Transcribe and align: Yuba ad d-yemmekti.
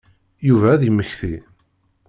Yuba 0.47 0.67
ad 0.73 0.79
d-yemmekti. 0.81 1.35